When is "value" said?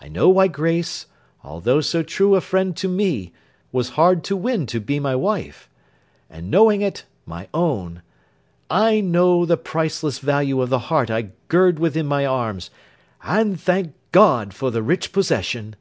10.20-10.60